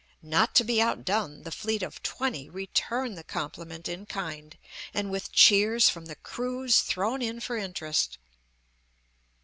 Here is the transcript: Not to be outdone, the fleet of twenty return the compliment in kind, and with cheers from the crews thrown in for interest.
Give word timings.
Not 0.23 0.55
to 0.55 0.63
be 0.63 0.81
outdone, 0.81 1.43
the 1.43 1.51
fleet 1.51 1.83
of 1.83 2.01
twenty 2.01 2.49
return 2.49 3.13
the 3.13 3.23
compliment 3.23 3.87
in 3.87 4.07
kind, 4.07 4.57
and 4.95 5.11
with 5.11 5.31
cheers 5.31 5.89
from 5.89 6.07
the 6.07 6.15
crews 6.15 6.79
thrown 6.81 7.21
in 7.21 7.39
for 7.39 7.55
interest. 7.55 8.17